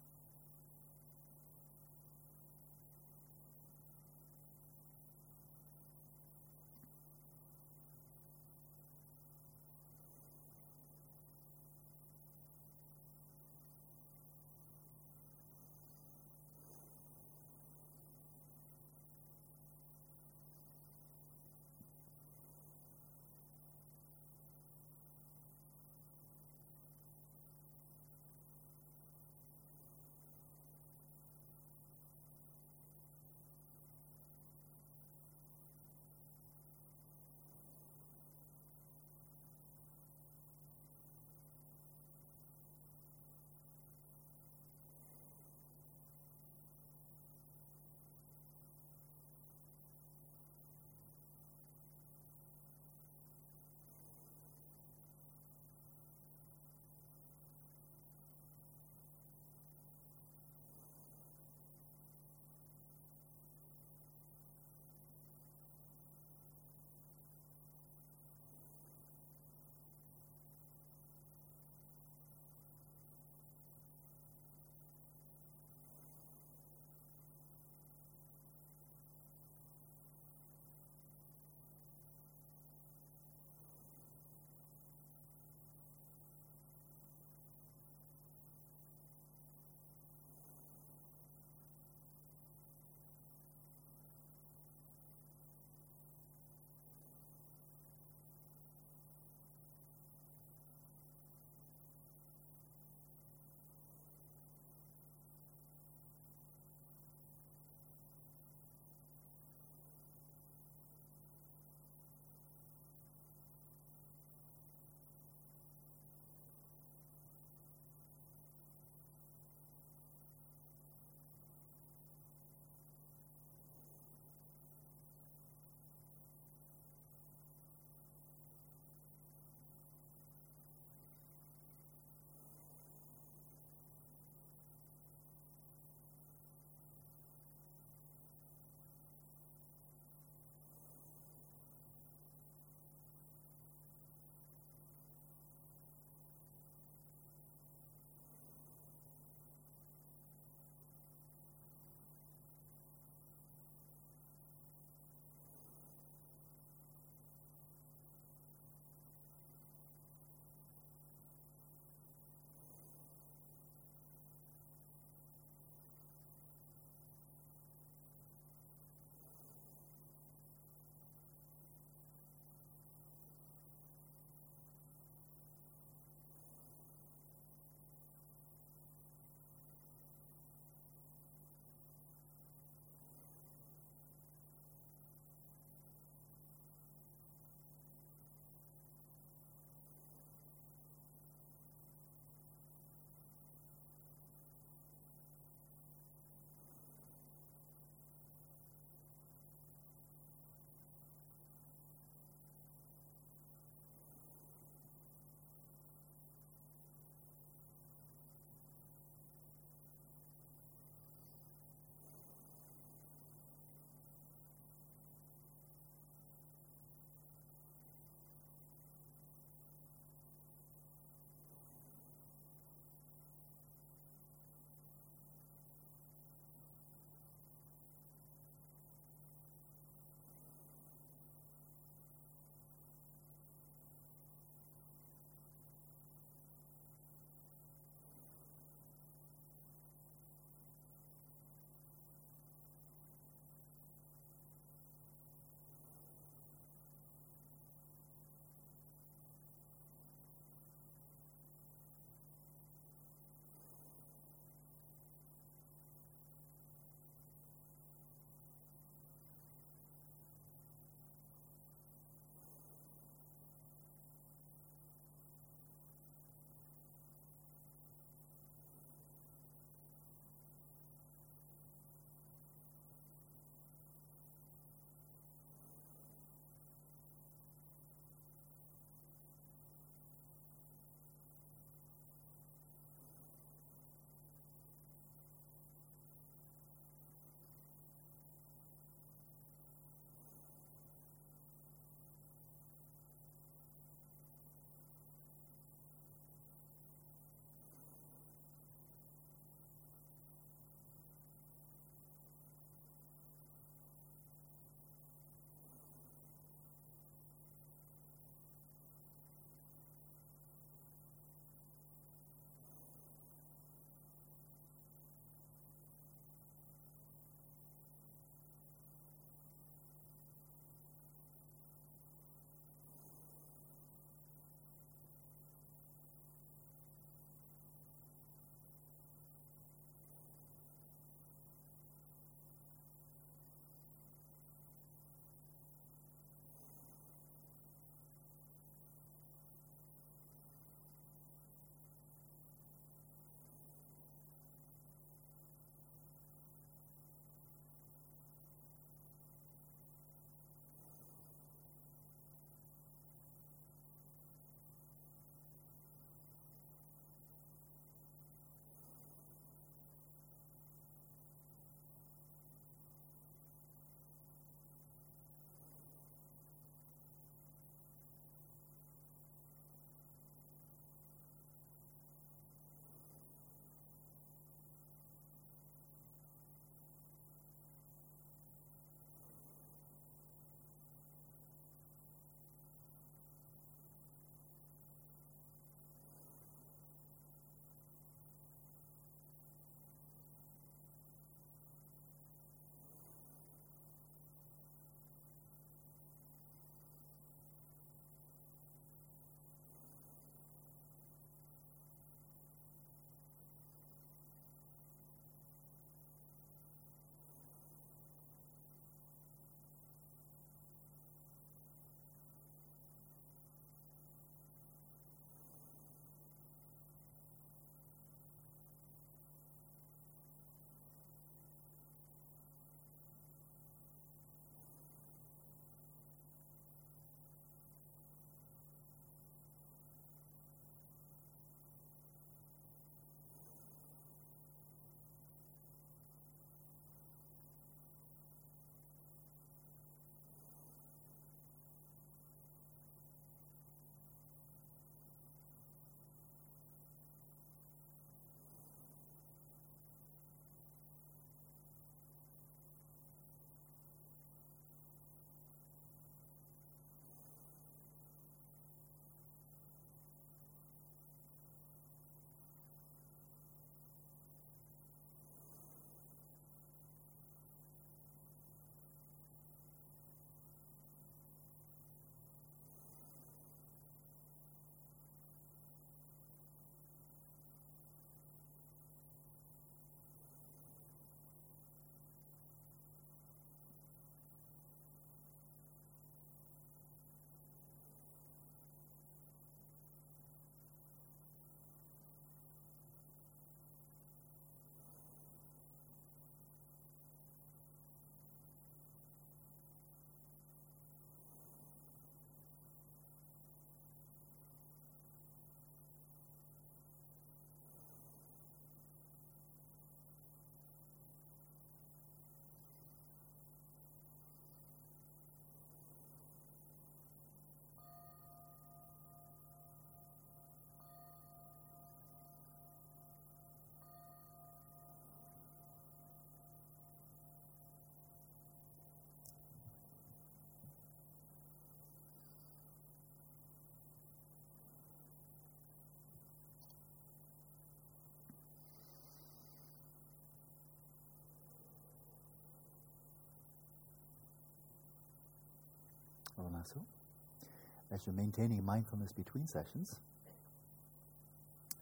As 547.90 548.06
you're 548.06 548.14
maintaining 548.14 548.64
mindfulness 548.64 549.12
between 549.12 549.46
sessions, 549.46 549.96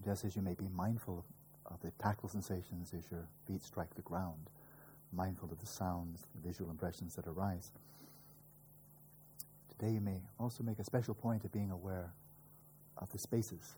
just 0.04 0.24
as 0.24 0.36
you 0.36 0.42
may 0.42 0.54
be 0.54 0.68
mindful 0.74 1.24
of 1.66 1.80
the 1.80 1.90
tactile 2.02 2.28
sensations 2.28 2.92
as 2.96 3.10
your 3.10 3.26
feet 3.46 3.62
strike 3.62 3.94
the 3.94 4.02
ground, 4.02 4.50
mindful 5.12 5.50
of 5.50 5.58
the 5.58 5.66
sounds, 5.66 6.26
the 6.34 6.46
visual 6.46 6.70
impressions 6.70 7.16
that 7.16 7.26
arise. 7.26 7.72
Today 9.78 9.92
you 9.92 10.00
may 10.00 10.20
also 10.38 10.62
make 10.62 10.78
a 10.78 10.84
special 10.84 11.14
point 11.14 11.44
of 11.44 11.52
being 11.52 11.70
aware 11.70 12.12
of 12.98 13.10
the 13.10 13.18
spaces, 13.18 13.74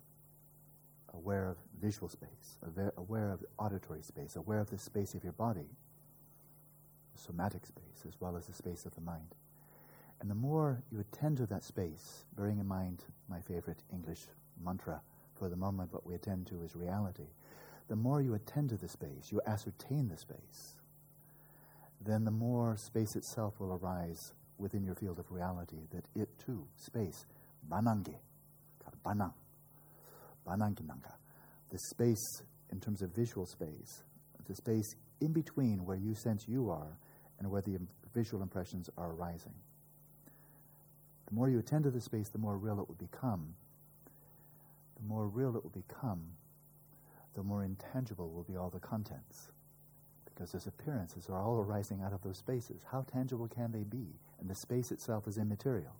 aware 1.14 1.48
of 1.48 1.56
visual 1.80 2.08
space, 2.08 2.58
aware 2.96 3.30
of 3.30 3.44
auditory 3.58 4.02
space, 4.02 4.36
aware 4.36 4.60
of 4.60 4.70
the 4.70 4.78
space 4.78 5.14
of 5.14 5.24
your 5.24 5.32
body, 5.32 5.70
the 7.14 7.20
somatic 7.20 7.64
space, 7.64 8.04
as 8.06 8.20
well 8.20 8.36
as 8.36 8.46
the 8.46 8.54
space 8.54 8.84
of 8.84 8.94
the 8.94 9.00
mind. 9.00 9.34
And 10.20 10.30
the 10.30 10.34
more 10.34 10.82
you 10.90 11.00
attend 11.00 11.36
to 11.38 11.46
that 11.46 11.64
space, 11.64 12.24
bearing 12.36 12.58
in 12.58 12.66
mind 12.66 13.04
my 13.28 13.40
favorite 13.40 13.82
English 13.92 14.26
mantra 14.64 15.00
for 15.34 15.48
the 15.48 15.56
moment, 15.56 15.92
what 15.92 16.06
we 16.06 16.14
attend 16.14 16.46
to 16.48 16.62
is 16.62 16.74
reality. 16.74 17.28
The 17.88 17.96
more 17.96 18.20
you 18.20 18.34
attend 18.34 18.70
to 18.70 18.76
the 18.76 18.88
space, 18.88 19.30
you 19.30 19.40
ascertain 19.46 20.08
the 20.08 20.16
space, 20.16 20.74
then 22.04 22.24
the 22.24 22.30
more 22.30 22.76
space 22.76 23.14
itself 23.16 23.54
will 23.58 23.72
arise 23.72 24.32
within 24.58 24.84
your 24.84 24.96
field 24.96 25.18
of 25.18 25.30
reality, 25.30 25.86
that 25.92 26.04
it 26.14 26.28
too, 26.44 26.66
space, 26.76 27.24
banange, 27.70 28.14
banang, 29.04 29.32
bananginanga, 30.46 31.12
the 31.70 31.78
space 31.90 32.42
in 32.70 32.80
terms 32.80 33.02
of 33.02 33.14
visual 33.14 33.46
space, 33.46 34.02
the 34.48 34.54
space 34.54 34.94
in 35.20 35.32
between 35.32 35.84
where 35.84 35.96
you 35.96 36.14
sense 36.14 36.46
you 36.48 36.70
are 36.70 36.98
and 37.38 37.50
where 37.50 37.62
the 37.62 37.78
visual 38.14 38.42
impressions 38.42 38.90
are 38.96 39.12
arising. 39.12 39.54
The 41.28 41.34
more 41.34 41.48
you 41.50 41.58
attend 41.58 41.84
to 41.84 41.90
the 41.90 42.00
space, 42.00 42.28
the 42.28 42.38
more 42.38 42.56
real 42.56 42.80
it 42.80 42.88
will 42.88 42.94
become. 42.94 43.54
The 44.96 45.06
more 45.06 45.26
real 45.26 45.56
it 45.56 45.62
will 45.62 45.70
become, 45.70 46.22
the 47.34 47.42
more 47.42 47.62
intangible 47.62 48.30
will 48.30 48.44
be 48.44 48.56
all 48.56 48.70
the 48.70 48.80
contents. 48.80 49.48
Because 50.24 50.52
those 50.52 50.66
appearances 50.66 51.28
are 51.28 51.38
all 51.38 51.58
arising 51.60 52.00
out 52.02 52.12
of 52.12 52.22
those 52.22 52.38
spaces. 52.38 52.82
How 52.90 53.02
tangible 53.12 53.46
can 53.46 53.72
they 53.72 53.84
be? 53.84 54.06
And 54.40 54.48
the 54.48 54.54
space 54.54 54.90
itself 54.90 55.28
is 55.28 55.36
immaterial. 55.36 55.96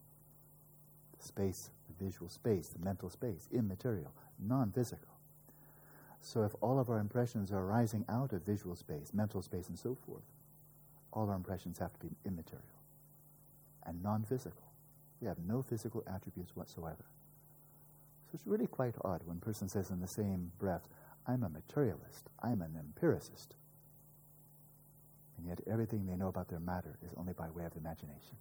The 1.18 1.26
space, 1.26 1.70
the 1.86 2.04
visual 2.04 2.30
space, 2.30 2.68
the 2.68 2.84
mental 2.84 3.10
space, 3.10 3.48
immaterial, 3.52 4.12
non 4.38 4.72
physical. 4.72 5.18
So 6.20 6.42
if 6.42 6.54
all 6.60 6.78
of 6.78 6.88
our 6.88 6.98
impressions 6.98 7.52
are 7.52 7.60
arising 7.60 8.04
out 8.08 8.32
of 8.32 8.42
visual 8.42 8.76
space, 8.76 9.12
mental 9.12 9.42
space, 9.42 9.68
and 9.68 9.78
so 9.78 9.96
forth, 10.06 10.24
all 11.12 11.28
our 11.28 11.36
impressions 11.36 11.78
have 11.78 11.92
to 11.92 12.00
be 12.00 12.16
immaterial 12.24 12.64
and 13.86 14.02
non 14.02 14.24
physical. 14.24 14.67
We 15.20 15.26
have 15.28 15.38
no 15.38 15.62
physical 15.62 16.04
attributes 16.06 16.54
whatsoever. 16.54 17.04
So 18.26 18.34
it's 18.34 18.46
really 18.46 18.66
quite 18.66 18.94
odd 19.04 19.22
when 19.24 19.38
a 19.38 19.44
person 19.44 19.68
says 19.68 19.90
in 19.90 20.00
the 20.00 20.06
same 20.06 20.52
breath, 20.58 20.86
I'm 21.26 21.42
a 21.42 21.48
materialist, 21.48 22.28
I'm 22.42 22.62
an 22.62 22.76
empiricist. 22.78 23.54
And 25.36 25.46
yet 25.46 25.60
everything 25.70 26.06
they 26.06 26.16
know 26.16 26.28
about 26.28 26.48
their 26.48 26.60
matter 26.60 26.98
is 27.04 27.12
only 27.16 27.32
by 27.32 27.48
way 27.50 27.64
of 27.64 27.76
imagination. 27.76 28.36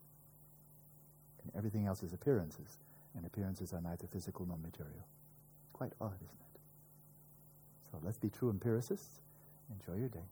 And 1.43 1.51
everything 1.55 1.85
else 1.85 2.03
is 2.03 2.13
appearances, 2.13 2.79
and 3.15 3.25
appearances 3.25 3.73
are 3.73 3.81
neither 3.81 4.07
physical 4.07 4.45
nor 4.45 4.57
material. 4.57 5.07
Quite 5.73 5.93
odd, 6.01 6.15
isn't 6.15 6.41
it? 6.53 6.59
So 7.91 7.99
let's 8.03 8.17
be 8.17 8.29
true 8.29 8.49
empiricists. 8.49 9.21
Enjoy 9.71 9.99
your 9.99 10.09
day. 10.09 10.27